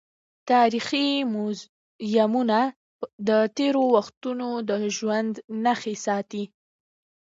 [0.51, 2.59] تاریخي موزیمونه
[3.27, 6.43] د تېرو وختونو د ژوند نښې ساتي.